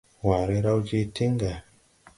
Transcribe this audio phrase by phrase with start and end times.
[0.25, 1.53] Waare raw je tiŋ ga.